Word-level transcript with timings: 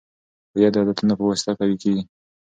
هویت 0.53 0.73
د 0.73 0.77
عادتونو 0.79 1.13
په 1.19 1.23
واسطه 1.29 1.51
قوي 1.59 1.75
کیږي. 1.81 2.03